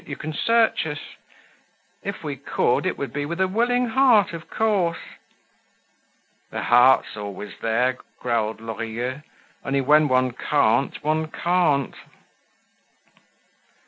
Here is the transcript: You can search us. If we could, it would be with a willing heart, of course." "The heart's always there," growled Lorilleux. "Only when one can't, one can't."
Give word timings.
You 0.07 0.15
can 0.15 0.33
search 0.33 0.87
us. 0.87 0.97
If 2.01 2.23
we 2.23 2.35
could, 2.35 2.87
it 2.87 2.97
would 2.97 3.13
be 3.13 3.27
with 3.27 3.39
a 3.39 3.47
willing 3.47 3.89
heart, 3.89 4.33
of 4.33 4.49
course." 4.49 4.97
"The 6.49 6.63
heart's 6.63 7.15
always 7.15 7.59
there," 7.61 7.99
growled 8.19 8.59
Lorilleux. 8.61 9.21
"Only 9.63 9.81
when 9.81 10.07
one 10.07 10.31
can't, 10.31 11.03
one 11.03 11.27
can't." 11.29 11.93